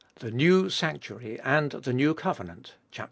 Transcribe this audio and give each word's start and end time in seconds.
The 0.15 0.31
New 0.31 0.71
Sanctuary 0.71 1.39
and 1.41 1.73
the 1.73 1.93
New 1.93 2.15
Covenant 2.15 2.73
(viii.). 2.91 2.99